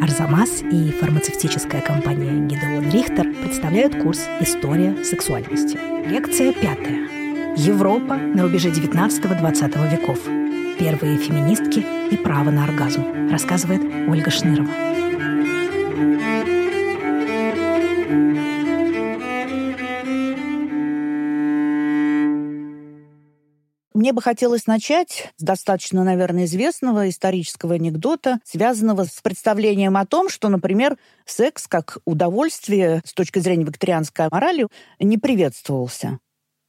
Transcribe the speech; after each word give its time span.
Арзамас 0.00 0.62
и 0.62 0.90
фармацевтическая 0.92 1.82
компания 1.82 2.46
Гидеон 2.46 2.90
Рихтер 2.90 3.32
представляют 3.42 4.02
курс 4.02 4.26
«История 4.40 5.04
сексуальности». 5.04 5.78
Лекция 6.08 6.54
пятая. 6.54 7.06
Европа 7.56 8.16
на 8.16 8.42
рубеже 8.42 8.70
19-20 8.70 9.90
веков. 9.90 10.18
Первые 10.78 11.18
феминистки 11.18 11.84
и 12.10 12.16
право 12.16 12.50
на 12.50 12.64
оргазм, 12.64 13.30
рассказывает 13.30 13.82
Ольга 14.08 14.30
Шнырова. 14.30 14.70
Мне 24.10 24.16
бы 24.16 24.22
хотелось 24.22 24.66
начать 24.66 25.32
с 25.36 25.42
достаточно, 25.44 26.02
наверное, 26.02 26.44
известного 26.46 27.08
исторического 27.08 27.76
анекдота, 27.76 28.40
связанного 28.42 29.04
с 29.04 29.20
представлением 29.22 29.96
о 29.96 30.04
том, 30.04 30.28
что, 30.28 30.48
например, 30.48 30.98
секс 31.24 31.68
как 31.68 31.98
удовольствие 32.06 33.02
с 33.04 33.12
точки 33.12 33.38
зрения 33.38 33.62
викторианской 33.62 34.26
морали 34.32 34.66
не 34.98 35.16
приветствовался. 35.16 36.18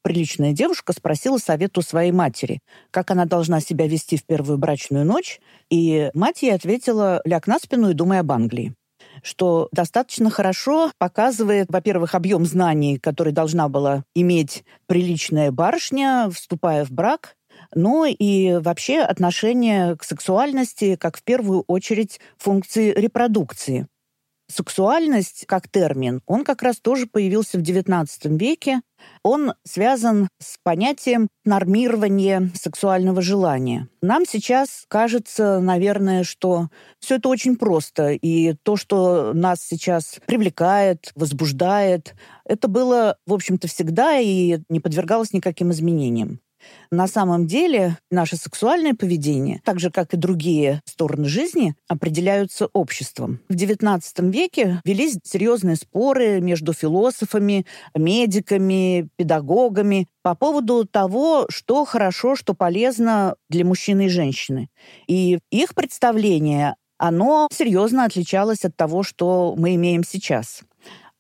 Приличная 0.04 0.54
девушка 0.54 0.94
спросила 0.94 1.40
совет 1.40 1.80
у 1.80 1.82
своей 1.82 2.12
матери, 2.12 2.60
как 2.92 3.10
она 3.10 3.26
должна 3.26 3.60
себя 3.60 3.88
вести 3.88 4.18
в 4.18 4.24
первую 4.24 4.60
брачную 4.60 5.04
ночь, 5.04 5.40
и 5.72 6.12
мать 6.14 6.44
ей 6.44 6.54
ответила 6.54 7.24
«ляг 7.26 7.48
на 7.48 7.58
спину 7.58 7.90
и 7.90 7.96
думай 7.96 8.20
об 8.20 8.32
Англии» 8.32 8.76
что 9.24 9.70
достаточно 9.72 10.30
хорошо 10.30 10.92
показывает, 10.98 11.68
во-первых, 11.70 12.16
объем 12.16 12.46
знаний, 12.46 12.98
который 12.98 13.34
должна 13.34 13.70
была 13.70 14.04
иметь 14.16 14.64
приличная 14.88 15.52
барышня, 15.52 16.30
вступая 16.34 16.86
в 16.86 16.92
брак, 16.92 17.36
но 17.76 18.06
и 18.06 18.58
вообще 18.60 19.00
отношение 19.00 19.96
к 19.96 20.04
сексуальности 20.04 20.96
как 20.96 21.18
в 21.18 21.24
первую 21.24 21.64
очередь 21.68 22.20
функции 22.38 22.92
репродукции 22.92 23.88
сексуальность 24.52 25.46
как 25.48 25.68
термин, 25.68 26.22
он 26.26 26.44
как 26.44 26.62
раз 26.62 26.80
тоже 26.80 27.08
появился 27.08 27.58
в 27.58 27.62
XIX 27.62 28.08
веке. 28.38 28.82
Он 29.24 29.54
связан 29.64 30.28
с 30.40 30.58
понятием 30.64 31.28
нормирования 31.46 32.52
сексуального 32.56 33.22
желания. 33.22 33.88
Нам 34.02 34.26
сейчас 34.26 34.86
кажется, 34.88 35.60
наверное, 35.60 36.24
что 36.24 36.70
все 37.00 37.16
это 37.16 37.30
очень 37.30 37.56
просто. 37.56 38.12
И 38.12 38.54
то, 38.64 38.76
что 38.76 39.34
нас 39.34 39.62
сейчас 39.62 40.20
привлекает, 40.26 41.12
возбуждает, 41.16 42.16
это 42.46 42.68
было, 42.68 43.18
в 43.26 43.34
общем-то, 43.34 43.68
всегда 43.68 44.18
и 44.18 44.60
не 44.70 44.80
подвергалось 44.80 45.34
никаким 45.34 45.72
изменениям. 45.72 46.40
На 46.92 47.08
самом 47.08 47.48
деле 47.48 47.98
наше 48.10 48.36
сексуальное 48.36 48.94
поведение, 48.94 49.62
так 49.64 49.80
же 49.80 49.92
как 49.92 50.14
и 50.14 50.18
другие 50.18 50.82
стороны 50.86 51.28
жизни, 51.28 51.76
определяются 51.88 52.68
обществом. 52.74 53.40
В 53.50 53.54
XIX 53.54 54.02
веке 54.32 54.82
велись 54.84 55.18
серьезные 55.24 55.76
споры 55.76 56.42
между 56.42 56.74
философами, 56.74 57.66
медиками, 57.96 59.10
педагогами 59.16 60.08
по 60.22 60.36
поводу 60.36 60.86
того, 60.86 61.46
что 61.50 61.86
хорошо, 61.86 62.36
что 62.36 62.54
полезно 62.54 63.36
для 63.50 63.66
мужчины 63.66 64.06
и 64.06 64.10
женщины. 64.10 64.70
И 65.08 65.40
их 65.50 65.74
представление 65.76 66.76
оно 67.02 67.48
серьезно 67.52 68.06
отличалось 68.06 68.64
от 68.64 68.76
того, 68.76 69.02
что 69.02 69.56
мы 69.58 69.74
имеем 69.74 70.04
сейчас. 70.04 70.62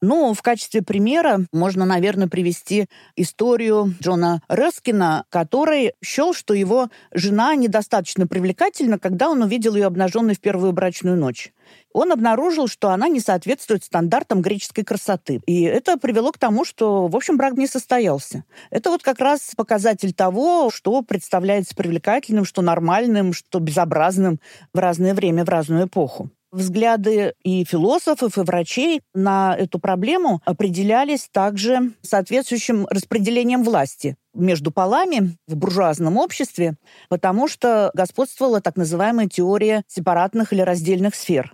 Ну, 0.03 0.33
в 0.33 0.41
качестве 0.41 0.81
примера 0.81 1.45
можно, 1.53 1.85
наверное, 1.85 2.27
привести 2.27 2.87
историю 3.15 3.93
Джона 4.01 4.41
Рескина, 4.49 5.25
который 5.29 5.93
счел, 6.03 6.33
что 6.33 6.55
его 6.55 6.89
жена 7.13 7.53
недостаточно 7.53 8.25
привлекательна, 8.25 8.97
когда 8.97 9.29
он 9.29 9.43
увидел 9.43 9.75
ее 9.75 9.85
обнаженной 9.85 10.33
в 10.33 10.39
первую 10.39 10.71
брачную 10.71 11.17
ночь. 11.17 11.53
Он 11.93 12.11
обнаружил, 12.11 12.67
что 12.67 12.89
она 12.89 13.09
не 13.09 13.19
соответствует 13.19 13.83
стандартам 13.83 14.41
греческой 14.41 14.83
красоты. 14.83 15.39
И 15.45 15.61
это 15.61 15.97
привело 15.97 16.31
к 16.31 16.39
тому, 16.39 16.65
что, 16.65 17.07
в 17.07 17.15
общем, 17.15 17.37
брак 17.37 17.53
не 17.53 17.67
состоялся. 17.67 18.43
Это 18.71 18.89
вот 18.89 19.03
как 19.03 19.19
раз 19.19 19.51
показатель 19.55 20.13
того, 20.13 20.71
что 20.71 21.03
представляется 21.03 21.75
привлекательным, 21.75 22.45
что 22.45 22.63
нормальным, 22.63 23.33
что 23.33 23.59
безобразным 23.59 24.39
в 24.73 24.79
разное 24.79 25.13
время, 25.13 25.45
в 25.45 25.49
разную 25.49 25.85
эпоху 25.85 26.31
взгляды 26.51 27.33
и 27.43 27.63
философов, 27.63 28.37
и 28.37 28.41
врачей 28.41 29.01
на 29.13 29.55
эту 29.57 29.79
проблему 29.79 30.41
определялись 30.45 31.29
также 31.31 31.93
соответствующим 32.01 32.87
распределением 32.89 33.63
власти 33.63 34.15
между 34.33 34.71
полами 34.71 35.37
в 35.47 35.55
буржуазном 35.55 36.17
обществе, 36.17 36.75
потому 37.09 37.47
что 37.47 37.91
господствовала 37.93 38.61
так 38.61 38.75
называемая 38.75 39.27
теория 39.27 39.83
сепаратных 39.87 40.53
или 40.53 40.61
раздельных 40.61 41.15
сфер 41.15 41.53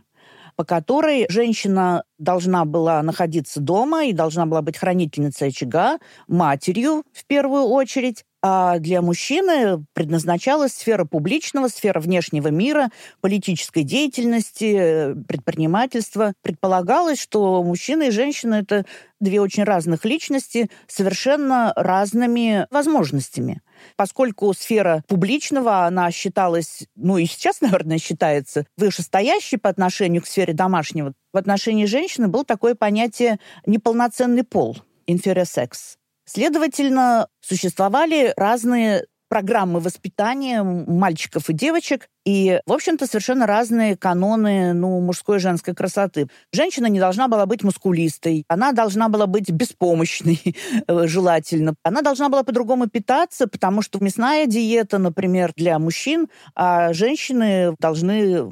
по 0.58 0.66
которой 0.66 1.28
женщина 1.29 2.03
должна 2.17 2.66
была 2.66 3.01
находиться 3.03 3.59
дома 3.59 4.05
и 4.05 4.13
должна 4.13 4.45
была 4.45 4.61
быть 4.61 4.78
хранительницей 4.78 5.50
очага, 5.50 6.00
матерью 6.28 7.03
в 7.13 7.25
первую 7.25 7.63
очередь, 7.63 8.23
а 8.41 8.78
для 8.78 9.01
мужчины 9.01 9.83
предназначалась 9.94 10.73
сфера 10.73 11.05
публичного, 11.05 11.67
сфера 11.69 12.00
внешнего 12.00 12.50
мира, 12.50 12.89
политической 13.19 13.83
деятельности, 13.83 15.16
предпринимательства. 15.28 16.33
Предполагалось, 16.44 17.19
что 17.19 17.63
мужчина 17.63 18.03
и 18.03 18.11
женщина— 18.11 18.55
это 18.61 18.85
две 19.19 19.41
очень 19.41 19.63
разных 19.63 20.05
личности, 20.05 20.69
совершенно 20.88 21.73
разными 21.75 22.67
возможностями. 22.69 23.61
Поскольку 23.95 24.53
сфера 24.53 25.03
публичного, 25.07 25.85
она 25.85 26.11
считалась, 26.11 26.88
ну 26.95 27.17
и 27.17 27.25
сейчас, 27.25 27.59
наверное, 27.61 27.97
считается 27.97 28.66
вышестоящей 28.78 29.57
по 29.57 29.69
отношению 29.69 30.22
к 30.22 30.28
сфере 30.28 30.53
домашнего, 30.53 31.13
в 31.34 31.38
отношении 31.38 31.86
женщины 31.86 32.28
было 32.28 32.46
такое 32.46 32.76
понятие 32.76 33.40
«неполноценный 33.66 34.44
пол»— 34.44 34.78
inferior 35.08 35.44
sex. 35.44 35.98
Следовательно, 36.26 37.28
существовали 37.40 38.34
разные 38.36 39.06
программы 39.30 39.80
воспитания 39.80 40.64
мальчиков 40.64 41.50
и 41.50 41.54
девочек, 41.54 42.10
и, 42.26 42.60
в 42.66 42.74
общем-то, 42.74 43.08
совершенно 43.08 43.48
разные 43.48 43.96
каноны 43.96 44.74
ну, 44.74 45.00
мужской 45.00 45.38
и 45.38 45.40
женской 45.40 45.74
красоты. 45.74 46.28
Женщина 46.52 46.88
не 46.88 47.00
должна 47.00 47.28
была 47.28 47.46
быть 47.46 47.64
мускулистой, 47.64 48.44
она 48.50 48.74
должна 48.74 49.08
была 49.08 49.28
быть 49.28 49.50
беспомощной, 49.50 50.42
э, 50.88 51.08
желательно. 51.08 51.76
Она 51.84 52.02
должна 52.02 52.28
была 52.30 52.44
по-другому 52.44 52.88
питаться, 52.88 53.48
потому 53.48 53.82
что 53.82 54.04
мясная 54.04 54.46
диета, 54.46 54.98
например, 54.98 55.54
для 55.56 55.80
мужчин, 55.80 56.28
а 56.54 56.92
женщины 56.94 57.76
должны 57.80 58.44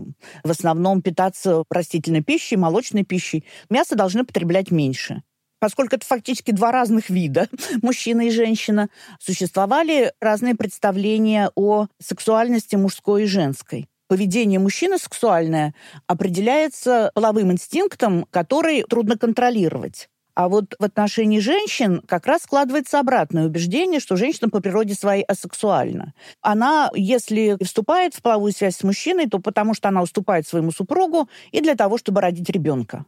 в 0.44 0.50
основном 0.50 1.02
питаться 1.02 1.64
растительной 1.70 2.22
пищей, 2.22 2.56
молочной 2.56 3.04
пищей. 3.04 3.46
Мясо 3.70 3.96
должны 3.96 4.24
потреблять 4.24 4.72
меньше 4.72 5.22
поскольку 5.60 5.96
это 5.96 6.06
фактически 6.06 6.52
два 6.52 6.72
разных 6.72 7.10
вида, 7.10 7.48
мужчина 7.82 8.28
и 8.28 8.32
женщина, 8.32 8.90
существовали 9.20 10.14
разные 10.20 10.56
представления 10.56 11.52
о 11.56 11.88
сексуальности 12.02 12.76
мужской 12.76 13.24
и 13.24 13.28
женской. 13.28 13.88
Поведение 14.08 14.60
мужчины 14.60 15.00
сексуальное 15.00 15.74
определяется 16.06 17.12
половым 17.16 17.52
инстинктом, 17.52 18.28
который 18.30 18.84
трудно 18.84 19.18
контролировать. 19.18 20.10
А 20.36 20.50
вот 20.50 20.76
в 20.78 20.84
отношении 20.84 21.40
женщин 21.40 22.02
как 22.06 22.28
раз 22.28 22.44
складывается 22.44 23.00
обратное 23.00 23.46
убеждение, 23.46 24.02
что 24.02 24.18
женщина 24.18 24.50
по 24.50 24.60
природе 24.60 24.94
своей 24.94 25.24
асексуальна. 25.24 26.14
Она, 26.42 26.92
если 26.94 27.58
вступает 27.64 28.14
в 28.14 28.22
половую 28.22 28.52
связь 28.52 28.76
с 28.76 28.84
мужчиной, 28.84 29.28
то 29.28 29.40
потому 29.40 29.74
что 29.74 29.88
она 29.88 30.02
уступает 30.02 30.46
своему 30.46 30.72
супругу 30.72 31.30
и 31.52 31.62
для 31.62 31.76
того, 31.76 31.98
чтобы 31.98 32.20
родить 32.20 32.50
ребенка 32.50 33.06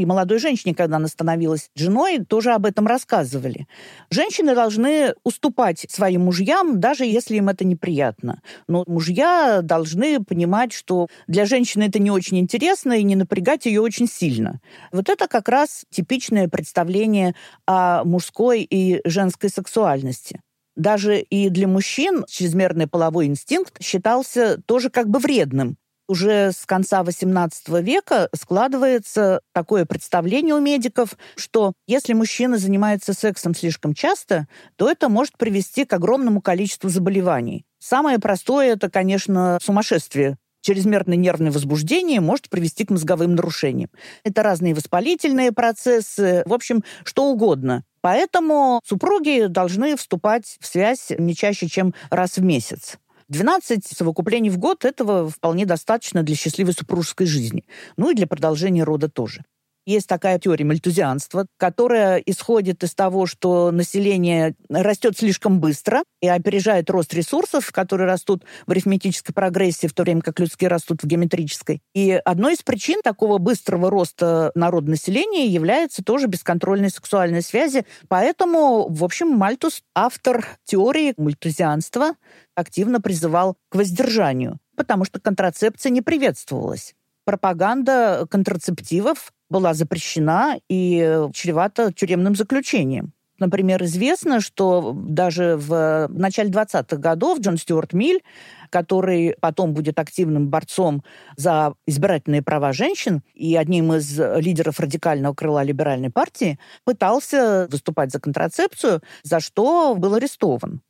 и 0.00 0.06
молодой 0.06 0.38
женщине, 0.38 0.74
когда 0.74 0.96
она 0.96 1.08
становилась 1.08 1.70
женой, 1.74 2.24
тоже 2.24 2.52
об 2.52 2.66
этом 2.66 2.86
рассказывали. 2.86 3.66
Женщины 4.10 4.54
должны 4.54 5.14
уступать 5.24 5.86
своим 5.88 6.22
мужьям, 6.22 6.80
даже 6.80 7.04
если 7.04 7.36
им 7.36 7.48
это 7.48 7.64
неприятно. 7.64 8.40
Но 8.68 8.84
мужья 8.86 9.60
должны 9.62 10.22
понимать, 10.22 10.72
что 10.72 11.08
для 11.26 11.44
женщины 11.44 11.84
это 11.84 11.98
не 11.98 12.10
очень 12.10 12.38
интересно 12.38 12.94
и 12.94 13.02
не 13.02 13.16
напрягать 13.16 13.66
ее 13.66 13.80
очень 13.80 14.08
сильно. 14.08 14.60
Вот 14.92 15.08
это 15.08 15.28
как 15.28 15.48
раз 15.48 15.84
типичное 15.90 16.48
представление 16.48 17.34
о 17.66 18.04
мужской 18.04 18.62
и 18.62 19.00
женской 19.04 19.50
сексуальности 19.50 20.40
даже 20.76 21.20
и 21.20 21.50
для 21.50 21.68
мужчин 21.68 22.24
чрезмерный 22.28 22.86
половой 22.86 23.26
инстинкт 23.26 23.82
считался 23.82 24.60
тоже 24.66 24.88
как 24.88 25.08
бы 25.08 25.18
вредным 25.18 25.76
уже 26.10 26.50
с 26.50 26.66
конца 26.66 27.02
XVIII 27.02 27.80
века 27.82 28.28
складывается 28.34 29.42
такое 29.52 29.84
представление 29.84 30.56
у 30.56 30.60
медиков, 30.60 31.16
что 31.36 31.72
если 31.86 32.14
мужчина 32.14 32.58
занимается 32.58 33.14
сексом 33.14 33.54
слишком 33.54 33.94
часто, 33.94 34.48
то 34.74 34.90
это 34.90 35.08
может 35.08 35.38
привести 35.38 35.84
к 35.84 35.92
огромному 35.92 36.42
количеству 36.42 36.90
заболеваний. 36.90 37.64
Самое 37.78 38.18
простое– 38.18 38.72
это, 38.74 38.90
конечно, 38.90 39.58
сумасшествие. 39.62 40.36
Чрезмерное 40.62 41.16
нервное 41.16 41.52
возбуждение 41.52 42.20
может 42.20 42.50
привести 42.50 42.84
к 42.84 42.90
мозговым 42.90 43.36
нарушениям. 43.36 43.88
Это 44.24 44.42
разные 44.42 44.74
воспалительные 44.74 45.52
процессы, 45.52 46.42
в 46.44 46.52
общем, 46.52 46.82
что 47.04 47.26
угодно. 47.26 47.84
Поэтому 48.00 48.80
супруги 48.84 49.46
должны 49.46 49.96
вступать 49.96 50.56
в 50.60 50.66
связь 50.66 51.12
не 51.16 51.36
чаще, 51.36 51.68
чем 51.68 51.94
раз 52.10 52.36
в 52.36 52.42
месяц. 52.42 52.98
12 53.30 53.86
совокуплений 53.86 54.50
в 54.50 54.58
год 54.58 54.84
этого 54.84 55.28
вполне 55.28 55.64
достаточно 55.64 56.22
для 56.22 56.34
счастливой 56.34 56.72
супружеской 56.72 57.26
жизни. 57.26 57.64
Ну 57.96 58.10
и 58.10 58.14
для 58.14 58.26
продолжения 58.26 58.82
рода 58.84 59.08
тоже. 59.08 59.44
Есть 59.90 60.06
такая 60.06 60.38
теория 60.38 60.64
мальтузианства, 60.64 61.46
которая 61.56 62.18
исходит 62.18 62.84
из 62.84 62.94
того, 62.94 63.26
что 63.26 63.72
население 63.72 64.54
растет 64.68 65.18
слишком 65.18 65.58
быстро 65.58 66.04
и 66.22 66.28
опережает 66.28 66.88
рост 66.90 67.12
ресурсов, 67.12 67.72
которые 67.72 68.06
растут 68.06 68.44
в 68.68 68.70
арифметической 68.70 69.34
прогрессии, 69.34 69.88
в 69.88 69.92
то 69.92 70.04
время 70.04 70.20
как 70.20 70.38
людские 70.38 70.70
растут 70.70 71.02
в 71.02 71.08
геометрической. 71.08 71.82
И 71.92 72.12
одной 72.24 72.52
из 72.52 72.62
причин 72.62 73.00
такого 73.02 73.38
быстрого 73.38 73.90
роста 73.90 74.52
народонаселения 74.54 75.46
является 75.46 76.04
тоже 76.04 76.28
бесконтрольная 76.28 76.90
сексуальная 76.90 77.42
связи. 77.42 77.84
Поэтому, 78.06 78.86
в 78.88 79.02
общем, 79.02 79.26
Мальтус, 79.26 79.82
автор 79.96 80.46
теории 80.66 81.14
мальтузианства, 81.16 82.12
активно 82.54 83.00
призывал 83.00 83.56
к 83.70 83.74
воздержанию, 83.74 84.60
потому 84.76 85.04
что 85.04 85.18
контрацепция 85.18 85.90
не 85.90 86.00
приветствовалась 86.00 86.94
пропаганда 87.24 88.26
контрацептивов 88.28 89.32
была 89.50 89.74
запрещена 89.74 90.58
и 90.68 91.26
чревата 91.34 91.92
тюремным 91.92 92.34
заключением. 92.34 93.12
Например, 93.40 93.82
известно, 93.84 94.40
что 94.40 94.92
даже 94.94 95.56
в 95.56 96.08
начале 96.10 96.50
20-х 96.50 96.96
годов 96.98 97.40
Джон 97.40 97.56
Стюарт 97.56 97.94
Миль, 97.94 98.22
который 98.68 99.34
потом 99.40 99.72
будет 99.72 99.98
активным 99.98 100.48
борцом 100.48 101.02
за 101.36 101.72
избирательные 101.86 102.42
права 102.42 102.74
женщин 102.74 103.22
и 103.34 103.56
одним 103.56 103.94
из 103.94 104.18
лидеров 104.18 104.78
радикального 104.78 105.34
крыла 105.34 105.62
либеральной 105.62 106.10
партии, 106.10 106.58
пытался 106.84 107.66
выступать 107.70 108.12
за 108.12 108.20
контрацепцию, 108.20 109.00
за 109.22 109.40
что 109.40 109.94
был 109.96 110.14
арестован. 110.14 110.82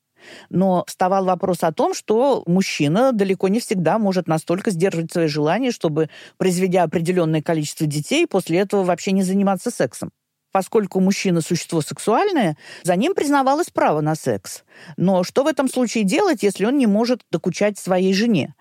Но 0.51 0.85
вставал 0.87 1.25
вопрос 1.25 1.63
о 1.63 1.73
том, 1.73 1.95
что 1.95 2.43
мужчина 2.47 3.13
далеко 3.13 3.49
не 3.49 3.61
всегда 3.61 3.99
может 3.99 4.29
настолько 4.29 4.71
сдерживать 4.71 5.13
свои 5.13 5.27
желания, 5.27 5.71
чтобы, 5.71 6.09
произведя 6.39 6.83
определенное 6.85 7.43
количество 7.43 7.87
детей, 7.87 8.27
после 8.27 8.59
этого 8.59 8.85
вообще 8.85 9.13
не 9.13 9.23
заниматься 9.23 9.71
сексом. 9.71 10.11
Поскольку 10.53 11.01
мужчина– 11.01 11.41
существо 11.43 11.81
сексуальное, 11.81 12.57
за 12.83 12.97
ним 12.97 13.15
признавалось 13.15 13.71
право 13.71 14.01
на 14.01 14.15
секс. 14.15 14.65
Но 14.97 15.23
что 15.23 15.45
в 15.45 15.47
этом 15.47 15.69
случае 15.69 16.05
делать, 16.05 16.43
если 16.43 16.65
он 16.65 16.77
не 16.77 16.87
может 16.87 17.23
докучать 17.31 17.79
своей 17.79 18.13
жене? 18.13 18.55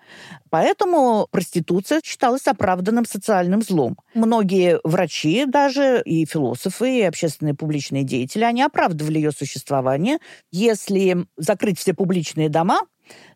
Поэтому 0.50 1.26
проституция 1.30 2.00
считалась 2.04 2.46
оправданным 2.46 3.04
социальным 3.06 3.62
злом. 3.62 3.96
Многие 4.14 4.80
врачи 4.84 5.44
даже, 5.46 6.00
и 6.04 6.24
философы, 6.26 6.98
и 6.98 7.02
общественные 7.02 7.54
публичные 7.54 8.04
деятели, 8.04 8.44
они 8.44 8.62
оправдывали 8.62 9.18
ее 9.18 9.32
существование. 9.32 10.18
Если 10.52 11.26
закрыть 11.36 11.78
все 11.78 11.94
публичные 11.94 12.48
дома, 12.48 12.80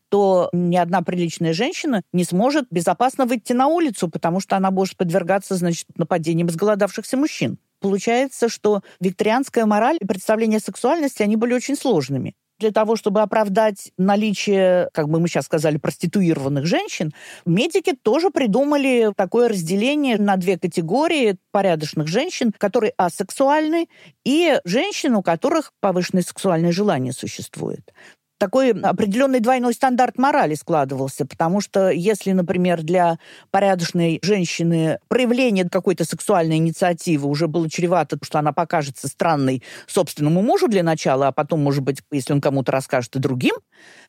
то 0.08 0.48
ни 0.52 0.76
одна 0.76 1.02
приличная 1.02 1.52
женщина 1.52 2.02
не 2.12 2.22
сможет 2.22 2.66
безопасно 2.70 3.26
выйти 3.26 3.52
на 3.52 3.66
улицу, 3.66 4.08
потому 4.08 4.38
что 4.38 4.56
она 4.56 4.70
может 4.70 4.96
подвергаться, 4.96 5.56
значит, 5.56 5.86
нападениям 5.96 6.48
изголодавшихся 6.48 7.16
мужчин. 7.16 7.58
Получается, 7.84 8.48
что 8.48 8.80
викторианская 8.98 9.66
мораль 9.66 9.98
и 10.00 10.06
представление 10.06 10.58
сексуальности, 10.58 11.22
они 11.22 11.36
были 11.36 11.52
очень 11.52 11.76
сложными. 11.76 12.34
Для 12.58 12.70
того, 12.70 12.96
чтобы 12.96 13.20
оправдать 13.20 13.92
наличие, 13.98 14.88
как 14.94 15.10
бы 15.10 15.20
мы 15.20 15.28
сейчас 15.28 15.44
сказали, 15.44 15.76
проституированных 15.76 16.64
женщин, 16.64 17.12
медики 17.44 17.92
тоже 17.92 18.30
придумали 18.30 19.12
такое 19.14 19.50
разделение 19.50 20.16
на 20.16 20.36
две 20.36 20.58
категории 20.58 21.36
порядочных 21.50 22.06
женщин, 22.06 22.54
которые 22.56 22.94
асексуальны, 22.96 23.88
и 24.24 24.58
женщин, 24.64 25.14
у 25.14 25.22
которых 25.22 25.72
повышенное 25.80 26.22
сексуальное 26.22 26.72
желание 26.72 27.12
существует 27.12 27.92
такой 28.38 28.72
определенный 28.72 29.40
двойной 29.40 29.74
стандарт 29.74 30.18
морали 30.18 30.54
складывался, 30.54 31.26
потому 31.26 31.60
что 31.60 31.90
если, 31.90 32.32
например, 32.32 32.82
для 32.82 33.18
порядочной 33.50 34.18
женщины 34.22 34.98
проявление 35.08 35.68
какой-то 35.68 36.04
сексуальной 36.04 36.56
инициативы 36.56 37.28
уже 37.28 37.48
было 37.48 37.70
чревато, 37.70 38.18
что 38.22 38.38
она 38.38 38.52
покажется 38.52 39.08
странной 39.08 39.62
собственному 39.86 40.42
мужу 40.42 40.68
для 40.68 40.82
начала, 40.82 41.28
а 41.28 41.32
потом, 41.32 41.62
может 41.62 41.82
быть, 41.82 42.00
если 42.10 42.32
он 42.32 42.40
кому-то 42.40 42.72
расскажет 42.72 43.16
и 43.16 43.18
другим, 43.18 43.54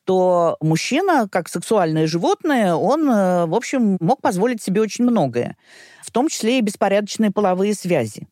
то 0.04 0.56
мужчина, 0.60 1.28
как 1.30 1.48
сексуальное 1.48 2.06
животное, 2.06 2.74
он, 2.74 3.08
э, 3.08 3.46
в 3.46 3.54
общем, 3.54 3.96
мог 4.00 4.20
позволить 4.20 4.62
себе 4.62 4.80
очень 4.80 5.04
многое, 5.04 5.56
в 6.02 6.10
том 6.10 6.28
числе 6.28 6.58
и 6.58 6.62
беспорядочные 6.62 7.30
половые 7.30 7.74
связи. 7.74 8.28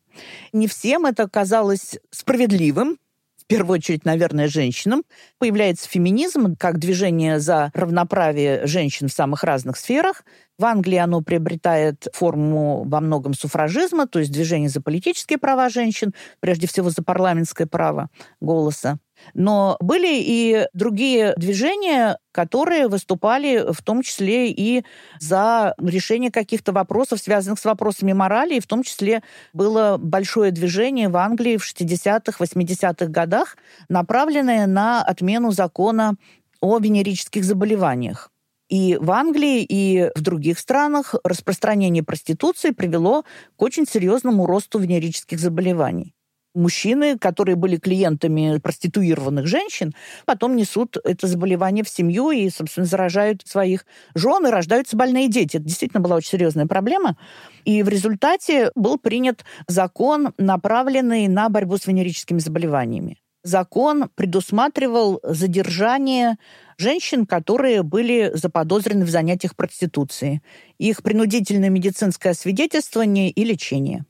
Не 0.53 0.67
всем 0.67 1.05
это 1.05 1.27
казалось 1.27 1.97
справедливым, 2.11 2.97
в 3.45 3.47
первую 3.47 3.75
очередь, 3.75 4.05
наверное, 4.05 4.47
женщинам. 4.47 5.03
Появляется 5.37 5.87
феминизм 5.87 6.55
как 6.57 6.79
движение 6.79 7.39
за 7.39 7.69
равноправие 7.75 8.65
женщин 8.65 9.07
в 9.07 9.13
самых 9.13 9.43
разных 9.43 9.77
сферах. 9.77 10.23
В 10.57 10.65
Англии 10.65 10.97
оно 10.97 11.21
приобретает 11.21 12.07
форму 12.13 12.83
во 12.85 13.01
многом 13.01 13.35
суфражизма, 13.35 14.07
то 14.07 14.17
есть 14.17 14.31
движение 14.31 14.69
за 14.69 14.81
политические 14.81 15.37
права 15.37 15.69
женщин, 15.69 16.13
прежде 16.39 16.65
всего 16.67 16.89
за 16.89 17.03
парламентское 17.03 17.67
право 17.67 18.09
голоса. 18.41 18.97
Но 19.33 19.77
были 19.79 20.19
и 20.19 20.67
другие 20.73 21.33
движения, 21.37 22.19
которые 22.31 22.87
выступали 22.87 23.71
в 23.71 23.81
том 23.81 24.01
числе 24.01 24.51
и 24.51 24.83
за 25.19 25.73
решение 25.77 26.31
каких-то 26.31 26.71
вопросов, 26.71 27.19
связанных 27.19 27.59
с 27.59 27.65
вопросами 27.65 28.13
морали, 28.13 28.55
и 28.55 28.59
в 28.59 28.67
том 28.67 28.83
числе 28.83 29.23
было 29.53 29.97
большое 29.97 30.51
движение 30.51 31.09
в 31.09 31.17
Англии 31.17 31.57
в 31.57 31.63
60-х, 31.63 32.43
80-х 32.43 33.05
годах, 33.07 33.57
направленное 33.89 34.67
на 34.67 35.01
отмену 35.01 35.51
закона 35.51 36.15
о 36.61 36.79
венерических 36.79 37.43
заболеваниях. 37.43 38.31
И 38.67 38.97
в 38.99 39.11
Англии, 39.11 39.63
и 39.63 40.09
в 40.15 40.21
других 40.21 40.57
странах 40.57 41.13
распространение 41.23 42.03
проституции 42.03 42.71
привело 42.71 43.23
к 43.55 43.61
очень 43.61 43.85
серьезному 43.85 44.47
росту 44.47 44.79
венерических 44.79 45.39
заболеваний 45.39 46.15
мужчины, 46.55 47.17
которые 47.17 47.55
были 47.55 47.77
клиентами 47.77 48.57
проституированных 48.59 49.47
женщин, 49.47 49.93
потом 50.25 50.55
несут 50.55 50.97
это 51.03 51.27
заболевание 51.27 51.83
в 51.83 51.89
семью 51.89 52.31
и, 52.31 52.49
собственно, 52.49 52.85
заражают 52.85 53.41
своих 53.45 53.85
жен, 54.15 54.45
и 54.47 54.49
рождаются 54.49 54.95
больные 54.95 55.27
дети. 55.27 55.57
Это 55.57 55.65
действительно 55.65 56.01
была 56.01 56.15
очень 56.15 56.29
серьезная 56.29 56.65
проблема. 56.65 57.17
И 57.65 57.83
в 57.83 57.89
результате 57.89 58.71
был 58.75 58.97
принят 58.97 59.43
закон, 59.67 60.33
направленный 60.37 61.27
на 61.27 61.49
борьбу 61.49 61.77
с 61.77 61.87
венерическими 61.87 62.39
заболеваниями. 62.39 63.17
Закон 63.43 64.09
предусматривал 64.15 65.19
задержание 65.21 66.37
женщин, 66.77 67.27
которые 67.27 67.83
были 67.83 68.31
заподозрены 68.33 69.05
в 69.05 69.09
занятиях 69.09 69.55
проституцией, 69.55 70.41
их 70.79 71.03
принудительное 71.03 71.69
медицинское 71.69 72.31
освидетельствование 72.31 73.29
и 73.29 73.43
лечение 73.43 74.05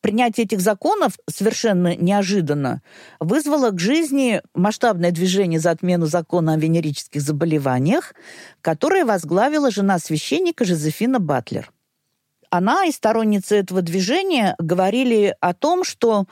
принятие 0.00 0.44
этих 0.44 0.60
законов 0.60 1.18
совершенно 1.28 1.96
неожиданно 1.96 2.82
вызвало 3.18 3.70
к 3.70 3.78
жизни 3.78 4.42
масштабное 4.54 5.10
движение 5.10 5.60
за 5.60 5.70
отмену 5.70 6.06
закона 6.06 6.54
о 6.54 6.56
венерических 6.56 7.20
заболеваниях, 7.20 8.14
которое 8.60 9.04
возглавила 9.04 9.70
жена 9.70 9.98
священника 9.98 10.64
Жозефина 10.64 11.20
Батлер. 11.20 11.70
Она 12.50 12.84
и 12.86 12.92
сторонницы 12.92 13.56
этого 13.56 13.80
движения 13.80 14.56
говорили 14.58 15.36
о 15.40 15.54
том, 15.54 15.84
что 15.84 16.26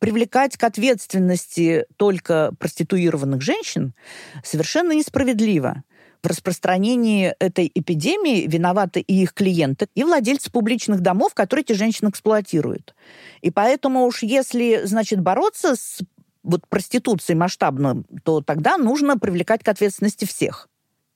привлекать 0.00 0.56
к 0.56 0.64
ответственности 0.64 1.84
только 1.96 2.52
проституированных 2.58 3.40
женщин 3.42 3.94
совершенно 4.42 4.92
несправедливо 4.92 5.84
в 6.22 6.26
распространении 6.26 7.34
этой 7.38 7.70
эпидемии 7.74 8.46
виноваты 8.46 9.00
и 9.00 9.22
их 9.22 9.34
клиенты, 9.34 9.88
и 9.94 10.04
владельцы 10.04 10.50
публичных 10.50 11.00
домов, 11.00 11.34
которые 11.34 11.64
эти 11.64 11.72
женщины 11.72 12.10
эксплуатируют. 12.10 12.94
И 13.40 13.50
поэтому 13.50 14.04
уж 14.04 14.22
если, 14.22 14.82
значит, 14.84 15.20
бороться 15.20 15.76
с 15.76 16.00
вот 16.42 16.66
проституцией 16.68 17.38
масштабно, 17.38 18.04
то 18.24 18.40
тогда 18.40 18.76
нужно 18.78 19.18
привлекать 19.18 19.62
к 19.62 19.68
ответственности 19.68 20.24
всех 20.24 20.70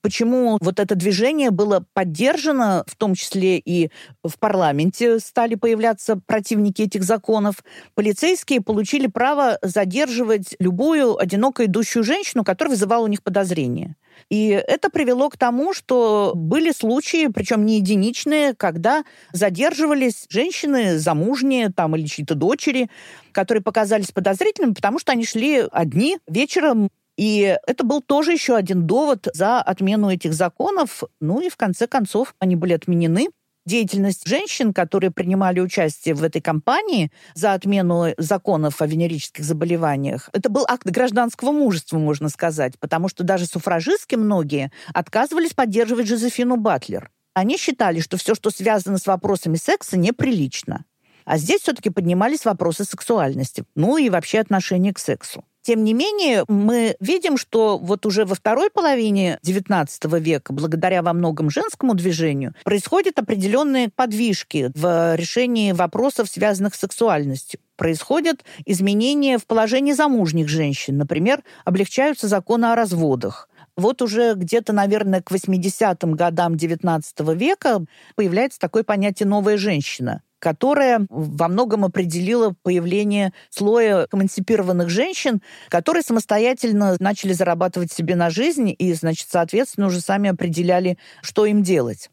почему 0.04 0.58
вот 0.61 0.80
это 0.80 0.94
движение 0.96 1.50
было 1.50 1.87
поддержано, 1.94 2.84
в 2.87 2.94
том 2.94 3.14
числе 3.14 3.56
и 3.56 3.90
в 4.23 4.38
парламенте 4.38 5.18
стали 5.18 5.54
появляться 5.54 6.20
противники 6.26 6.82
этих 6.82 7.04
законов. 7.04 7.64
Полицейские 7.94 8.61
получили 8.61 9.06
право 9.06 9.58
задерживать 9.62 10.56
любую 10.58 11.18
одиноко 11.18 11.64
идущую 11.64 12.04
женщину, 12.04 12.44
которая 12.44 12.75
вызывала 12.75 13.04
у 13.04 13.08
них 13.08 13.23
подозрения. 13.23 13.96
И 14.30 14.49
это 14.49 14.90
привело 14.90 15.28
к 15.30 15.37
тому, 15.37 15.75
что 15.75 16.33
были 16.35 16.73
случаи, 16.73 17.28
причем 17.28 17.66
не 17.66 17.76
единичные, 17.76 18.54
когда 18.54 19.04
задерживались 19.33 20.26
женщины 20.28 20.99
замужние 20.99 21.71
там, 21.71 21.94
или 21.97 22.06
чьи-то 22.06 22.35
дочери, 22.35 22.90
которые 23.33 23.62
показались 23.62 24.12
подозрительными, 24.12 24.75
потому 24.75 24.99
что 24.99 25.12
они 25.12 25.25
шли 25.25 25.64
одни 25.71 26.18
вечером 26.26 26.88
и 27.16 27.56
это 27.66 27.85
был 27.85 28.02
тоже 28.02 28.33
еще 28.33 28.56
один 28.56 28.87
довод 28.87 29.28
за 29.33 29.61
отмену 29.61 30.11
этих 30.11 30.35
законов. 30.35 31.04
Ну 31.21 31.40
и 31.40 31.49
в 31.49 31.56
конце 31.56 31.87
концов 31.87 32.35
они 32.40 32.56
были 32.56 32.73
отменены. 32.73 33.28
Деятельность 33.66 34.26
женщин, 34.26 34.73
которые 34.73 35.11
принимали 35.11 35.61
участие 35.61 36.14
в 36.14 36.23
этой 36.23 36.40
кампании 36.40 37.11
за 37.35 37.52
отмену 37.52 38.14
законов 38.18 38.83
о 38.83 38.87
венерических 38.87 39.44
заболеваниях, 39.44 40.30
это 40.33 40.49
был 40.49 40.64
акт 40.68 40.87
гражданского 40.87 41.52
мужества, 41.52 41.99
можно 41.99 42.28
сказать, 42.28 42.78
потому 42.78 43.09
что 43.09 43.25
даже 43.25 43.47
суфражистки 43.47 44.14
многие 44.14 44.71
отказывались 44.92 45.54
поддерживать 45.54 46.06
Жозефину 46.06 46.56
Батлер. 46.56 47.11
Они 47.35 47.56
считали, 47.56 48.00
что 48.00 48.16
все, 48.16 48.35
что 48.35 48.50
связано 48.50 48.99
с 48.99 49.06
вопросами 49.06 49.56
секса, 49.56 49.97
неприлично. 49.97 50.85
А 51.25 51.38
здесь 51.38 51.62
все-таки 51.62 51.90
поднимались 51.90 52.44
вопросы 52.44 52.85
сексуальности, 52.85 53.64
ну 53.75 53.97
и 53.97 54.11
вообще 54.11 54.40
отношения 54.40 54.92
к 54.92 54.99
сексу. 54.99 55.44
Тем 55.64 55.83
не 55.83 55.94
менее, 55.94 56.44
мы 56.47 56.94
видим, 57.00 57.38
что 57.38 57.78
вот 57.78 58.04
уже 58.04 58.26
во 58.26 58.35
второй 58.35 58.68
половине 58.68 59.38
XIX 59.42 59.88
века, 60.21 60.52
благодаря 60.52 61.02
во 61.02 61.14
многом 61.14 61.49
женскому 61.49 61.94
движению, 61.94 62.54
происходят 62.64 63.18
определенные 63.18 63.88
подвижки 63.88 64.71
в 64.75 65.16
решении 65.16 65.73
вопросов, 65.73 66.28
связанных 66.28 66.75
с 66.75 66.80
сексуальностью. 66.80 67.61
Происходят 67.76 68.44
изменения 68.66 69.38
в 69.38 69.47
положении 69.47 69.94
замужних 69.94 70.49
женщин. 70.49 70.99
Например, 70.99 71.42
облегчаются 71.64 72.28
законы 72.28 72.66
о 72.66 72.75
разводах. 72.75 73.49
Вот 73.75 74.02
уже 74.02 74.35
где-то, 74.35 74.75
наверное, 74.75 75.23
к 75.23 75.33
80-м 75.33 76.12
годам 76.12 76.56
XIX 76.56 77.02
века 77.35 77.87
появляется 78.16 78.61
такое 78.61 78.85
понятие 78.85 79.26
«новая 79.26 79.56
женщина», 79.56 80.21
которая 80.44 81.06
во 81.08 81.48
многом 81.48 81.86
определила 81.86 82.54
появление 82.62 83.32
слоя 83.48 84.06
эмансипированных 84.12 84.90
женщин, 84.90 85.40
которые 85.70 86.02
самостоятельно 86.02 86.96
начали 87.00 87.32
зарабатывать 87.32 87.90
себе 87.90 88.14
на 88.14 88.28
жизнь 88.28 88.74
и, 88.76 88.92
значит, 88.92 89.28
соответственно, 89.30 89.86
уже 89.86 90.02
сами 90.02 90.28
определяли, 90.28 90.98
что 91.22 91.46
им 91.46 91.62
делать 91.62 92.10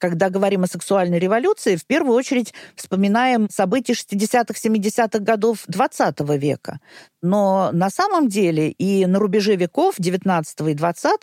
когда 0.00 0.30
говорим 0.30 0.64
о 0.64 0.66
сексуальной 0.66 1.18
революции, 1.18 1.76
в 1.76 1.84
первую 1.84 2.16
очередь 2.16 2.54
вспоминаем 2.74 3.48
события 3.50 3.92
60-х, 3.92 4.54
70-х 4.54 5.18
годов 5.20 5.64
20 5.68 6.20
века. 6.38 6.80
Но 7.22 7.70
на 7.72 7.90
самом 7.90 8.28
деле 8.28 8.70
и 8.70 9.04
на 9.04 9.18
рубеже 9.18 9.54
веков 9.56 9.96
19 9.98 10.60
и 10.68 10.74
20 10.74 11.20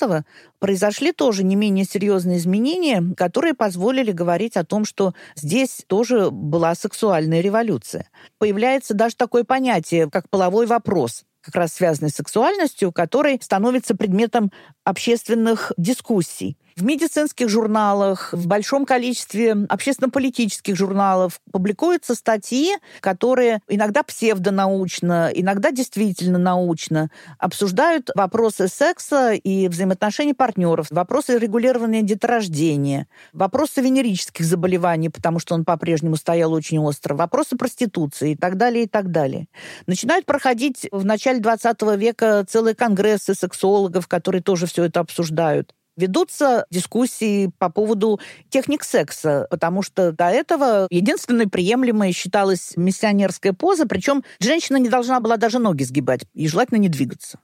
произошли 0.59 1.11
тоже 1.11 1.43
не 1.43 1.55
менее 1.55 1.85
серьезные 1.85 2.37
изменения, 2.37 3.03
которые 3.17 3.55
позволили 3.55 4.11
говорить 4.11 4.55
о 4.57 4.63
том, 4.63 4.85
что 4.85 5.13
здесь 5.35 5.83
тоже 5.87 6.29
была 6.29 6.75
сексуальная 6.75 7.41
революция. 7.41 8.07
Появляется 8.37 8.93
даже 8.93 9.15
такое 9.15 9.43
понятие, 9.43 10.09
как 10.09 10.29
половой 10.29 10.67
вопрос 10.67 11.23
как 11.41 11.55
раз 11.55 11.73
связанный 11.73 12.09
с 12.09 12.15
сексуальностью, 12.15 12.91
который 12.91 13.39
становится 13.41 13.95
предметом 13.95 14.51
общественных 14.83 15.71
дискуссий 15.77 16.57
в 16.77 16.83
медицинских 16.83 17.49
журналах, 17.49 18.29
в 18.33 18.45
большом 18.45 18.85
количестве 18.85 19.53
общественно-политических 19.67 20.75
журналов 20.75 21.41
публикуются 21.51 22.13
статьи, 22.13 22.75
которые 22.99 23.61
иногда 23.67 24.03
псевдонаучно, 24.03 25.31
иногда 25.33 25.71
действительно 25.71 26.37
научно 26.37 27.09
обсуждают 27.39 28.11
вопросы 28.13 28.67
секса 28.67 29.31
и 29.31 29.67
взаимоотношений 29.67 30.35
партнеров, 30.35 30.85
вопросы 30.91 31.39
регулирования 31.39 32.03
деторождения, 32.03 33.07
вопросы 33.33 33.81
венерических 33.81 34.45
заболеваний, 34.45 35.09
потому 35.09 35.39
что 35.39 35.55
он 35.55 35.65
по-прежнему 35.65 36.15
стоял 36.15 36.53
очень 36.53 36.77
остро, 36.77 37.15
вопросы 37.15 37.57
проституции 37.57 38.33
и 38.33 38.35
так 38.35 38.55
далее, 38.55 38.83
и 38.83 38.87
так 38.87 39.09
далее. 39.09 39.47
Начинают 39.87 40.27
проходить 40.27 40.87
в 40.91 41.03
начале 41.03 41.39
20 41.39 41.81
века 41.97 42.45
целые 42.47 42.75
конгрессы 42.75 43.33
сексологов, 43.33 44.07
которые 44.07 44.43
тоже 44.43 44.67
все 44.67 44.83
это 44.83 44.99
обсуждают 44.99 45.73
ведутся 45.97 46.65
дискуссии 46.71 47.51
по 47.57 47.69
поводу 47.69 48.19
техник 48.49 48.83
секса, 48.83 49.47
потому 49.49 49.81
что 49.81 50.13
до 50.13 50.29
этого 50.29 50.87
единственной 50.89 51.47
приемлемой 51.47 52.13
считалась 52.13 52.73
миссионерская 52.77 53.51
поза, 53.53 53.85
причем 53.87 54.23
женщина 54.39 54.77
не 54.77 54.89
должна 54.89 55.19
была 55.19 55.37
даже 55.37 55.59
ноги 55.59 55.83
сгибать 55.83 56.21
и 56.33 56.47
желательно 56.47 56.77
не 56.77 56.89
двигаться. 56.89 57.39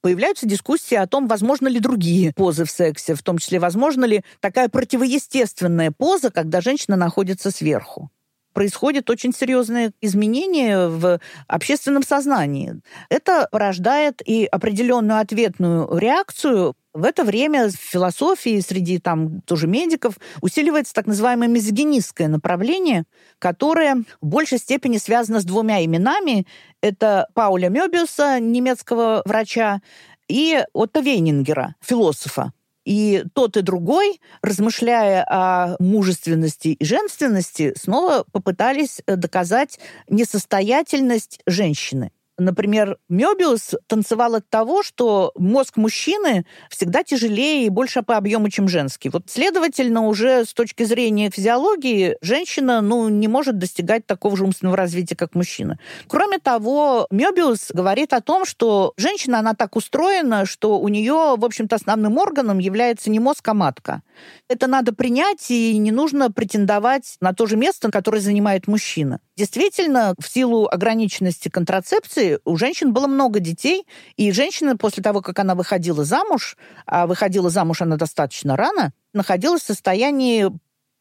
Появляются 0.00 0.46
дискуссии 0.46 0.94
о 0.94 1.06
том, 1.06 1.26
возможно 1.26 1.68
ли 1.68 1.80
другие 1.80 2.32
позы 2.34 2.64
в 2.64 2.70
сексе, 2.70 3.14
в 3.14 3.22
том 3.22 3.38
числе, 3.38 3.58
возможно 3.58 4.04
ли 4.04 4.22
такая 4.40 4.68
противоестественная 4.68 5.90
поза, 5.90 6.30
когда 6.30 6.60
женщина 6.60 6.96
находится 6.96 7.50
сверху 7.50 8.10
происходят 8.58 9.08
очень 9.08 9.32
серьезные 9.32 9.92
изменения 10.00 10.88
в 10.88 11.20
общественном 11.46 12.02
сознании. 12.02 12.80
Это 13.08 13.46
порождает 13.52 14.20
и 14.26 14.46
определенную 14.46 15.20
ответную 15.20 15.96
реакцию 15.96 16.74
в 16.92 17.04
это 17.04 17.22
время 17.22 17.68
в 17.68 17.76
философии 17.76 18.58
среди 18.58 18.98
там 18.98 19.42
тоже 19.42 19.68
медиков 19.68 20.18
усиливается 20.42 20.92
так 20.92 21.06
называемое 21.06 21.46
мизогинистское 21.46 22.26
направление, 22.26 23.04
которое 23.38 24.02
в 24.20 24.26
большей 24.26 24.58
степени 24.58 24.96
связано 24.96 25.38
с 25.38 25.44
двумя 25.44 25.84
именами. 25.84 26.44
Это 26.82 27.28
Пауля 27.34 27.68
Мёбиуса, 27.68 28.40
немецкого 28.40 29.22
врача, 29.24 29.82
и 30.26 30.64
Отто 30.72 30.98
Вейнингера, 30.98 31.76
философа. 31.80 32.52
И 32.88 33.22
тот 33.34 33.58
и 33.58 33.60
другой, 33.60 34.18
размышляя 34.40 35.22
о 35.28 35.76
мужественности 35.78 36.68
и 36.68 36.82
женственности, 36.82 37.74
снова 37.76 38.24
попытались 38.32 39.02
э, 39.06 39.16
доказать 39.16 39.78
несостоятельность 40.08 41.38
женщины. 41.46 42.12
Например, 42.38 42.98
Мёбиус 43.08 43.74
танцевал 43.88 44.36
от 44.36 44.48
того, 44.48 44.84
что 44.84 45.32
мозг 45.36 45.76
мужчины 45.76 46.46
всегда 46.70 47.02
тяжелее 47.02 47.66
и 47.66 47.68
больше 47.68 48.02
по 48.02 48.16
объему, 48.16 48.48
чем 48.48 48.68
женский. 48.68 49.08
Вот, 49.08 49.24
следовательно, 49.26 50.06
уже 50.06 50.44
с 50.44 50.54
точки 50.54 50.84
зрения 50.84 51.30
физиологии 51.30 52.16
женщина 52.22 52.80
ну, 52.80 53.08
не 53.08 53.26
может 53.26 53.58
достигать 53.58 54.06
такого 54.06 54.36
же 54.36 54.44
умственного 54.44 54.76
развития, 54.76 55.16
как 55.16 55.34
мужчина. 55.34 55.80
Кроме 56.06 56.38
того, 56.38 57.08
Мёбиус 57.10 57.72
говорит 57.72 58.12
о 58.12 58.20
том, 58.20 58.44
что 58.44 58.92
женщина, 58.96 59.40
она 59.40 59.54
так 59.54 59.74
устроена, 59.74 60.46
что 60.46 60.78
у 60.78 60.86
нее, 60.86 61.34
в 61.36 61.44
общем-то, 61.44 61.74
основным 61.74 62.18
органом 62.18 62.58
является 62.58 63.10
не 63.10 63.18
мозг, 63.18 63.48
а 63.48 63.54
матка. 63.54 64.02
Это 64.48 64.68
надо 64.68 64.94
принять, 64.94 65.50
и 65.50 65.76
не 65.76 65.90
нужно 65.90 66.30
претендовать 66.30 67.16
на 67.20 67.32
то 67.32 67.46
же 67.46 67.56
место, 67.56 67.90
которое 67.90 68.20
занимает 68.20 68.68
мужчина. 68.68 69.18
Действительно, 69.36 70.14
в 70.20 70.28
силу 70.28 70.68
ограниченности 70.68 71.48
контрацепции 71.48 72.27
у 72.44 72.56
женщин 72.56 72.92
было 72.92 73.06
много 73.06 73.40
детей, 73.40 73.86
и 74.16 74.30
женщина 74.32 74.76
после 74.76 75.02
того, 75.02 75.20
как 75.20 75.38
она 75.38 75.54
выходила 75.54 76.04
замуж, 76.04 76.56
а 76.86 77.06
выходила 77.06 77.50
замуж 77.50 77.82
она 77.82 77.96
достаточно 77.96 78.56
рано, 78.56 78.92
находилась 79.12 79.62
в 79.62 79.66
состоянии 79.66 80.50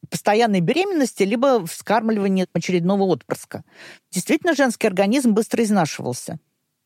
постоянной 0.10 0.62
беременности, 0.62 1.24
либо 1.24 1.66
вскармливания 1.66 2.48
очередного 2.54 3.04
отпрыска. 3.04 3.64
Действительно, 4.12 4.56
женский 4.56 4.88
организм 4.88 5.32
быстро 5.32 5.64
изнашивался. 5.64 6.40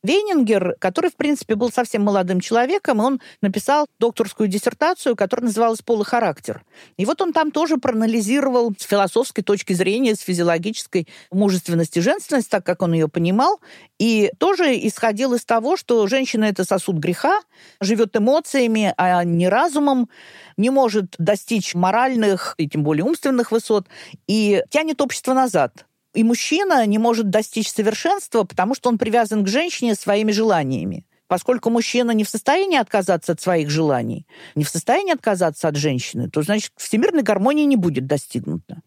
Вейнингер, 0.04 0.76
который, 0.80 1.12
в 1.12 1.16
принципе, 1.16 1.54
был 1.54 1.72
совсем 1.72 2.02
молодым 2.02 2.40
человеком, 2.40 3.00
он 3.00 3.22
написал 3.42 3.86
докторскую 4.00 4.48
диссертацию, 4.48 5.16
которая 5.16 5.46
называлась 5.46 5.82
«Полохарактер». 5.84 6.64
И 6.98 7.06
вот 7.06 7.22
он 7.22 7.34
там 7.34 7.52
тоже 7.52 7.78
проанализировал 7.78 8.74
с 8.78 8.84
философской 8.84 9.44
точки 9.44 9.74
зрения, 9.74 10.16
с 10.16 10.22
физиологической 10.22 11.08
мужественности 11.32 12.00
женственность, 12.00 12.50
так 12.50 12.66
как 12.66 12.82
он 12.82 12.94
ее 12.94 13.08
понимал, 13.08 13.60
и 14.00 14.32
тоже 14.40 14.76
исходил 14.88 15.36
из 15.36 15.46
того, 15.46 15.78
что 15.78 16.08
женщина— 16.08 16.46
это 16.46 16.64
сосуд 16.64 16.96
греха, 16.96 17.40
живет 17.80 18.18
эмоциями, 18.18 18.96
а 18.98 19.24
не 19.24 19.50
разумом, 19.50 20.10
не 20.58 20.72
может 20.72 21.14
достичь 21.20 21.76
моральных 21.76 22.56
и 22.58 22.68
тем 22.68 22.84
более 22.84 23.04
умственных 23.04 23.52
высот, 23.52 23.88
и 24.28 24.64
тянет 24.72 25.00
общество 25.02 25.34
назад. 25.34 25.86
И 26.14 26.24
мужчина 26.24 26.86
не 26.86 26.98
может 26.98 27.30
достичь 27.30 27.72
совершенства, 27.72 28.44
потому 28.44 28.76
что 28.76 28.90
он 28.90 28.98
привязан 28.98 29.46
к 29.46 29.48
женщине 29.48 29.96
своими 29.96 30.32
желаниями. 30.32 31.06
Поскольку 31.28 31.70
мужчина 31.70 32.12
не 32.12 32.26
в 32.26 32.30
состоянии 32.30 32.78
отказаться 32.78 33.32
от 33.32 33.40
своих 33.40 33.70
желаний, 33.70 34.28
не 34.56 34.66
в 34.66 34.70
состоянии 34.70 35.14
отказаться 35.14 35.70
от 35.70 35.78
женщины, 35.78 36.30
то, 36.30 36.42
значит, 36.42 36.74
всемирной 36.76 37.24
гармонии 37.24 37.64
не 37.64 37.78
будет 37.78 38.06
достигнута 38.06 38.82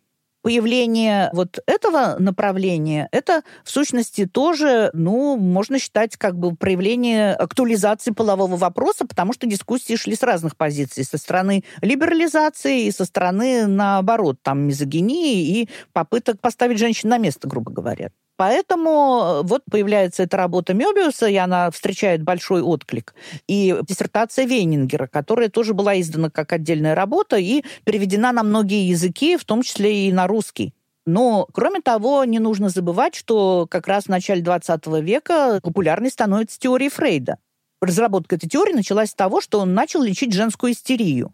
появление 0.45 1.31
вот 1.33 1.59
этого 1.67 2.17
направления, 2.19 3.09
это 3.13 3.43
в 3.65 3.71
сущности 3.71 4.27
тоже, 4.27 4.91
ну, 4.93 5.39
можно 5.39 5.79
считать 5.79 6.19
как 6.19 6.39
бы 6.39 6.55
проявление 6.55 7.35
актуализации 7.35 8.11
полового 8.11 8.57
вопроса, 8.57 9.07
потому 9.07 9.33
что 9.33 9.47
дискуссии 9.47 9.97
шли 9.97 10.15
с 10.15 10.23
разных 10.23 10.55
позиций, 10.59 11.03
со 11.03 11.17
стороны 11.17 11.65
либерализации 11.81 12.85
и 12.85 12.91
со 12.91 13.07
стороны, 13.07 13.67
наоборот, 13.67 14.37
там, 14.43 14.61
мизогинии 14.61 15.63
и 15.63 15.69
попыток 15.95 16.39
поставить 16.43 16.79
женщин 16.79 17.09
на 17.09 17.17
место, 17.17 17.49
грубо 17.49 17.73
говоря. 17.73 18.11
Поэтому 18.37 19.23
э, 19.23 19.43
вот 19.47 19.63
появляется 19.71 20.25
эта 20.25 20.37
работа 20.37 20.75
Мёбиуса, 20.75 21.27
и 21.27 21.37
она 21.37 21.71
встречает 21.71 22.23
большой 22.23 22.63
отклик. 22.63 23.15
И 23.47 23.77
диссертация 23.87 24.45
Вейнингера, 24.45 25.07
которая 25.07 25.49
тоже 25.49 25.75
была 25.75 26.01
издана 26.01 26.31
как 26.31 26.53
отдельная 26.53 26.95
работа 26.95 27.37
и 27.37 27.63
переведена 27.85 28.33
на 28.33 28.43
многие 28.43 28.89
языки, 28.89 29.37
в 29.37 29.45
том 29.45 29.63
числе 29.63 30.09
и 30.09 30.13
на 30.13 30.27
русский. 30.27 30.75
Но, 31.07 31.47
кроме 31.53 31.81
того, 31.81 32.25
не 32.25 32.39
нужно 32.39 32.71
забывать, 32.71 33.15
что 33.15 33.67
как 33.71 33.87
раз 33.87 34.05
в 34.05 34.09
начале 34.09 34.43
20 34.43 34.87
века 35.03 35.61
популярной 35.63 36.11
становится 36.11 36.59
теория 36.59 36.89
Фрейда. 36.89 37.39
Разработка 37.81 38.37
этой 38.37 38.49
теории 38.49 38.73
началась 38.73 39.11
с 39.11 39.15
того, 39.15 39.43
что 39.43 39.61
он 39.61 39.75
начал 39.75 40.03
лечить 40.03 40.33
женскую 40.33 40.73
истерию. 40.73 41.33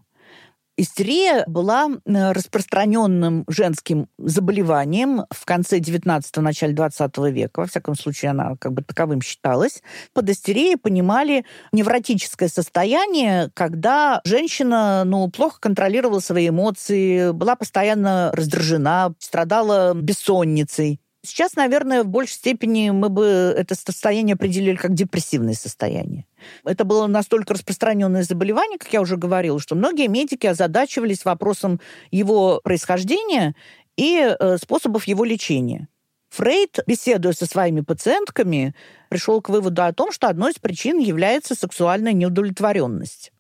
Истерия 0.81 1.45
была 1.47 1.91
распространенным 2.07 3.45
женским 3.49 4.09
заболеванием 4.17 5.27
в 5.31 5.45
конце 5.45 5.79
19-го, 5.79 6.41
начале 6.41 6.73
20 6.73 7.19
века. 7.31 7.61
Во 7.61 7.67
всяком 7.67 7.95
случае, 7.95 8.31
она 8.31 8.57
как 8.59 8.73
бы 8.73 8.81
таковым 8.81 9.21
считалась. 9.21 9.83
Под 10.15 10.31
истерией 10.31 10.79
понимали 10.79 11.45
невротическое 11.73 12.49
состояние, 12.49 13.51
когда 13.53 14.23
женщина 14.25 15.05
ну, 15.05 15.29
плохо 15.29 15.61
контролировала 15.61 16.21
свои 16.21 16.49
эмоции, 16.49 17.33
была 17.33 17.57
постоянно 17.57 18.31
раздражена, 18.33 19.13
страдала 19.19 19.93
бессонницей. 19.93 20.99
Сейчас, 21.23 21.55
наверное, 21.55 22.03
в 22.03 22.09
большей 22.09 22.33
степени 22.33 22.91
мы 22.91 23.11
бы 23.11 23.27
это 23.27 23.75
состояние 23.75 24.35
определили 24.35 24.77
как 24.77 24.95
депрессивное 24.95 25.53
состояние. 25.53 26.25
Это 26.65 26.85
было 26.85 27.07
настолько 27.07 27.53
распространенное 27.53 28.23
заболевание, 28.23 28.79
как 28.79 28.91
я 28.93 29.03
уже 29.03 29.19
говорила, 29.19 29.61
что 29.61 29.75
многие 29.75 30.09
медики 30.09 30.47
озадачивались 30.47 31.27
вопросом 31.27 31.79
его 32.11 32.61
происхождения 32.65 33.55
и 33.97 34.17
э, 34.17 34.57
способов 34.57 35.05
его 35.05 35.25
лечения. 35.25 35.89
Фрейд, 36.31 36.79
беседуя 36.87 37.33
со 37.33 37.45
своими 37.45 37.83
пациентками, 37.83 38.75
пришел 39.11 39.43
к 39.43 39.51
выводу 39.51 39.83
о 39.83 39.93
том, 39.93 40.13
что 40.13 40.29
одной 40.29 40.53
из 40.53 40.59
причин 40.59 40.99
является 40.99 41.55
сексуальная 41.55 42.13
неудовлетворенность. 42.13 43.33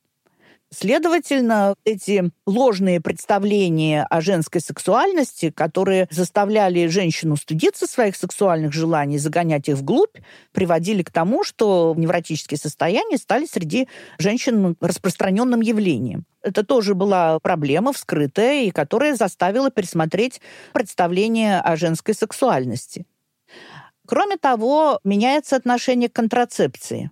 Следовательно, 0.73 1.75
эти 1.85 2.31
ложные 2.47 3.00
представления 3.00 4.07
о 4.09 4.21
женской 4.21 4.61
сексуальности, 4.61 5.50
которые 5.50 6.07
заставляли 6.12 6.87
женщину 6.87 7.35
стыдиться 7.37 7.89
своих 7.89 8.15
сексуальных 8.15 8.73
желаний, 8.73 9.19
загонять 9.19 9.69
их 9.69 9.79
вглубь, 9.79 10.17
приводили 10.53 11.03
к 11.03 11.11
тому, 11.11 11.43
что 11.43 11.93
невротические 11.97 12.57
состояния 12.57 13.19
стали 13.19 13.47
среди 13.47 13.89
женщин 14.19 14.77
распространенным 14.81 15.61
явлением. 15.61 16.25
Это 16.41 16.65
тоже 16.65 16.95
была 16.95 17.41
проблема 17.41 17.93
вскрытая, 17.93 18.62
и 18.62 18.71
которая 18.71 19.17
заставила 19.17 19.73
пересмотреть 19.73 20.41
представление 20.73 21.59
о 21.61 21.75
женской 21.75 22.15
сексуальности. 22.15 23.07
Кроме 24.07 24.37
того, 24.37 25.00
меняется 25.03 25.57
отношение 25.57 26.09
к 26.09 26.12
контрацепции. 26.12 27.11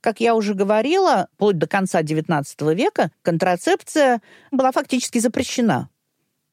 Как 0.00 0.20
я 0.20 0.34
уже 0.34 0.54
говорила, 0.54 1.28
вплоть 1.34 1.58
до 1.58 1.66
конца 1.66 2.02
XIX 2.02 2.44
века 2.74 3.10
контрацепция 3.22 4.20
была 4.50 4.72
фактически 4.72 5.18
запрещена 5.18 5.88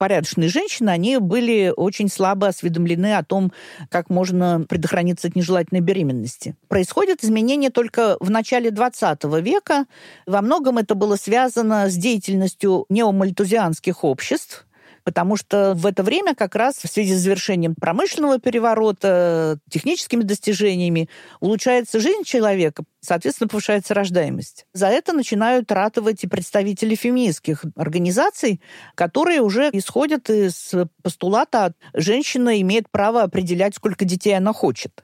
порядочные 0.03 0.49
женщины, 0.49 0.89
они 0.89 1.17
были 1.17 1.71
очень 1.73 2.09
слабо 2.09 2.49
осведомлены 2.49 3.15
о 3.15 3.23
том, 3.23 3.53
как 3.89 4.09
можно 4.09 4.65
предохраниться 4.67 5.29
от 5.29 5.35
нежелательной 5.37 5.79
беременности. 5.79 6.57
Происходят 6.67 7.23
изменения 7.23 7.69
только 7.69 8.17
в 8.19 8.29
начале 8.29 8.69
XX 8.69 9.39
века. 9.39 9.85
Во 10.25 10.41
многом 10.41 10.77
это 10.77 10.95
было 10.95 11.15
связано 11.15 11.89
с 11.89 11.95
деятельностью 11.95 12.85
неомальтузианских 12.89 14.03
обществ, 14.03 14.67
потому 15.03 15.35
что 15.37 15.73
в 15.75 15.85
это 15.85 16.03
время 16.03 16.35
как 16.35 16.55
раз 16.55 16.75
в 16.75 16.87
связи 16.87 17.13
с 17.13 17.19
завершением 17.19 17.75
промышленного 17.75 18.39
переворота, 18.39 19.59
техническими 19.69 20.23
достижениями 20.23 21.09
улучшается 21.39 21.99
жизнь 21.99 22.23
человека, 22.23 22.83
соответственно, 23.01 23.47
повышается 23.47 23.93
рождаемость. 23.93 24.65
За 24.73 24.87
это 24.87 25.13
начинают 25.13 25.71
ратовать 25.71 26.23
и 26.23 26.27
представители 26.27 26.95
феминистских 26.95 27.65
организаций, 27.75 28.61
которые 28.95 29.41
уже 29.41 29.69
исходят 29.73 30.29
из 30.29 30.73
постулата 31.01 31.73
«женщина 31.93 32.59
имеет 32.61 32.89
право 32.89 33.23
определять, 33.23 33.75
сколько 33.75 34.05
детей 34.05 34.35
она 34.35 34.53
хочет». 34.53 35.03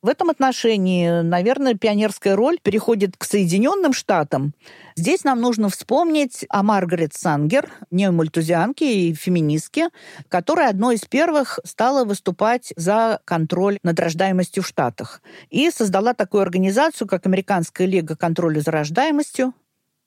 В 0.00 0.08
этом 0.08 0.30
отношении, 0.30 1.22
наверное, 1.22 1.74
пионерская 1.74 2.36
роль 2.36 2.60
переходит 2.62 3.16
к 3.16 3.24
Соединенным 3.24 3.92
Штатам. 3.92 4.54
Здесь 4.94 5.24
нам 5.24 5.40
нужно 5.40 5.70
вспомнить 5.70 6.46
о 6.48 6.62
Маргарет 6.62 7.14
Сангер, 7.14 7.68
неомальтузианке 7.90 9.08
и 9.08 9.14
феминистке, 9.14 9.88
которая 10.28 10.70
одной 10.70 10.94
из 10.94 11.04
первых 11.04 11.58
стала 11.64 12.04
выступать 12.04 12.72
за 12.76 13.18
контроль 13.24 13.80
над 13.82 13.98
рождаемостью 13.98 14.62
в 14.62 14.68
Штатах 14.68 15.20
и 15.50 15.68
создала 15.72 16.14
такую 16.14 16.42
организацию, 16.42 17.08
как 17.08 17.26
Американская 17.26 17.88
лига 17.88 18.14
контроля 18.14 18.60
за 18.60 18.70
рождаемостью, 18.70 19.52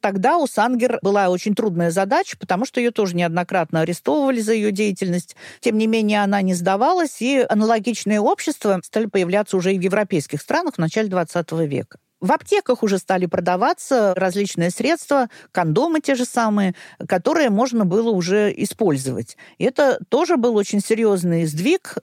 Тогда 0.02 0.38
у 0.38 0.48
Сангер 0.48 1.00
была 1.04 1.30
очень 1.30 1.54
трудная 1.56 1.92
задача, 1.92 2.36
потому 2.38 2.66
что 2.66 2.80
ее 2.80 2.92
тоже 2.92 3.16
неоднократно 3.16 3.82
арестовывали 3.82 4.42
за 4.42 4.54
ее 4.54 4.72
деятельность. 4.72 5.36
Тем 5.60 5.78
не 5.78 5.86
менее, 5.88 6.24
она 6.24 6.42
не 6.42 6.56
сдавалась, 6.56 7.22
и 7.22 7.46
аналогичные 7.48 8.20
общества 8.20 8.82
стали 8.84 9.06
появляться 9.06 9.56
уже 9.58 9.74
и 9.74 9.78
в 9.78 9.82
европейских 9.82 10.42
странах 10.42 10.76
в 10.76 10.80
начале 10.80 11.08
20 11.08 11.52
века. 11.52 12.00
В 12.20 12.32
аптеках 12.32 12.84
уже 12.84 13.00
стали 13.00 13.26
продаваться 13.26 14.14
различные 14.16 14.70
средства, 14.70 15.28
кондомы 15.52 16.02
те 16.02 16.14
же 16.14 16.26
самые, 16.26 16.76
которые 17.08 17.50
можно 17.50 17.84
было 17.84 18.12
уже 18.12 18.54
использовать. 18.58 19.38
И 19.58 19.66
это 19.66 20.00
тоже 20.10 20.38
был 20.38 20.56
очень 20.56 20.82
серьезный 20.82 21.46
сдвиг 21.46 21.98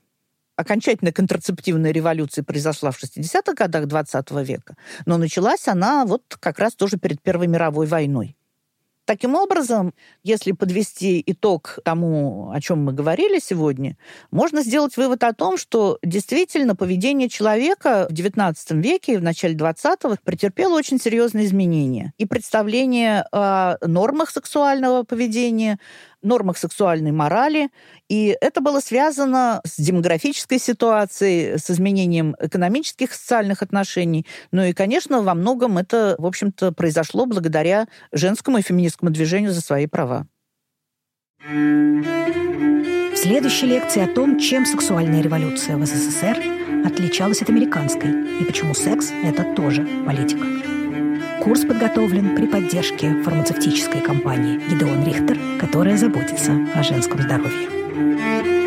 окончательная 0.59 1.13
контрацептивная 1.13 1.93
революция 1.93 2.43
произошла 2.43 2.91
в 2.91 3.01
60-х 3.01 3.55
годах 3.55 3.87
20 3.87 4.31
века, 4.43 4.77
но 5.07 5.17
началась 5.17 5.69
она 5.69 6.05
вот 6.05 6.23
как 6.41 6.59
раз 6.59 6.75
тоже 6.75 6.99
перед 6.99 7.23
Первой 7.23 7.47
мировой 7.47 7.87
войной. 7.87 8.37
Таким 9.09 9.37
образом, 9.37 9.95
если 10.23 10.53
подвести 10.53 11.23
итог 11.25 11.79
тому, 11.83 12.51
о 12.53 12.61
чем 12.61 12.85
мы 12.85 12.93
говорили 12.93 13.39
сегодня, 13.43 13.97
можно 14.31 14.61
сделать 14.63 14.99
вывод 14.99 15.25
о 15.25 15.33
том, 15.33 15.57
что 15.57 15.99
действительно 16.03 16.77
поведение 16.77 17.31
человека 17.31 18.07
в 18.11 18.13
XIX 18.13 18.55
веке 18.83 19.15
и 19.15 19.17
в 19.17 19.23
начале 19.23 19.55
XX 19.55 20.19
претерпело 20.23 20.75
очень 20.75 21.01
серьезные 21.01 21.47
изменения. 21.47 22.13
И 22.19 22.27
представление 22.27 23.25
о 23.33 23.79
нормах 23.81 24.29
сексуального 24.29 25.05
поведения, 25.05 25.79
нормах 26.23 26.59
сексуальной 26.59 27.13
морали. 27.13 27.71
И 28.09 28.37
это 28.41 28.61
было 28.61 28.81
связано 28.81 29.61
с 29.65 29.79
демографической 29.81 30.59
ситуацией, 30.59 31.59
с 31.59 31.71
изменением 31.71 32.37
экономических 32.41 33.13
и 33.13 33.15
социальных 33.15 33.63
отношений. 33.63 34.27
Ну 34.53 34.63
и, 34.63 34.73
конечно, 34.73 35.23
во 35.23 35.35
многом 35.35 35.79
это, 35.79 36.17
в 36.19 36.27
общем-то, 36.27 36.73
произошло 36.73 37.27
благодаря 37.27 37.87
женскому 38.13 38.59
и 38.59 38.63
феминистскому 38.63 39.11
движению 39.11 39.53
за 39.53 39.61
свои 39.61 39.87
права. 39.87 40.27
В 41.45 43.17
следующей 43.17 43.67
лекции 43.67 44.03
о 44.03 44.15
том, 44.15 44.39
чем 44.39 44.67
сексуальная 44.67 45.23
революция 45.23 45.77
в 45.77 45.85
СССР 45.85 46.39
отличалась 46.85 47.43
от 47.43 47.51
американской 47.51 48.41
и 48.41 48.45
почему 48.45 48.75
секс— 48.75 49.11
это 49.25 49.45
тоже 49.55 49.87
политика. 50.07 50.78
Курс 51.49 51.65
подготовлен 51.65 52.37
при 52.37 52.47
поддержке 52.47 53.23
фармацевтической 53.23 54.03
компании 54.03 54.61
«Гидеон 54.69 55.03
Рихтер», 55.03 55.39
которая 55.59 55.97
заботится 55.97 56.53
о 56.75 56.83
женском 56.83 57.23
здоровье. 57.23 58.58